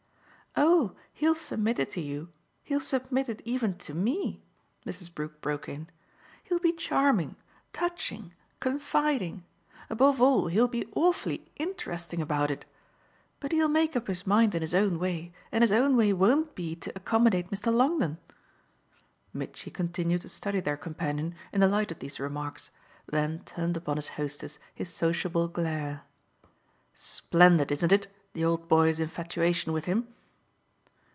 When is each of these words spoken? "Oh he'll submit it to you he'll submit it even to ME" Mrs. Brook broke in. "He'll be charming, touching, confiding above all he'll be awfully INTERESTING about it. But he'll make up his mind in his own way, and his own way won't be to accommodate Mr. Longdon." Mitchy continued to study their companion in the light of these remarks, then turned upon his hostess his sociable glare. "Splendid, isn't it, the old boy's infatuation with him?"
"Oh 0.57 0.97
he'll 1.13 1.35
submit 1.35 1.79
it 1.79 1.91
to 1.91 2.01
you 2.01 2.27
he'll 2.63 2.81
submit 2.81 3.29
it 3.29 3.41
even 3.45 3.77
to 3.77 3.93
ME" 3.93 4.43
Mrs. 4.85 5.13
Brook 5.13 5.39
broke 5.39 5.69
in. 5.69 5.87
"He'll 6.43 6.59
be 6.59 6.73
charming, 6.73 7.37
touching, 7.71 8.33
confiding 8.59 9.45
above 9.89 10.21
all 10.21 10.47
he'll 10.47 10.67
be 10.67 10.91
awfully 10.93 11.49
INTERESTING 11.55 12.21
about 12.21 12.51
it. 12.51 12.65
But 13.39 13.53
he'll 13.53 13.69
make 13.69 13.95
up 13.95 14.07
his 14.07 14.27
mind 14.27 14.53
in 14.53 14.61
his 14.61 14.73
own 14.75 14.99
way, 14.99 15.31
and 15.53 15.61
his 15.61 15.71
own 15.71 15.95
way 15.95 16.11
won't 16.11 16.53
be 16.53 16.75
to 16.77 16.91
accommodate 16.97 17.49
Mr. 17.49 17.71
Longdon." 17.73 18.17
Mitchy 19.31 19.71
continued 19.71 20.21
to 20.23 20.29
study 20.29 20.59
their 20.59 20.75
companion 20.77 21.33
in 21.53 21.61
the 21.61 21.69
light 21.69 21.93
of 21.93 21.99
these 21.99 22.19
remarks, 22.19 22.71
then 23.07 23.39
turned 23.45 23.77
upon 23.77 23.95
his 23.95 24.09
hostess 24.09 24.59
his 24.75 24.91
sociable 24.93 25.47
glare. 25.47 26.01
"Splendid, 26.93 27.71
isn't 27.71 27.93
it, 27.93 28.07
the 28.33 28.43
old 28.43 28.67
boy's 28.67 28.99
infatuation 28.99 29.71
with 29.71 29.85
him?" 29.85 30.07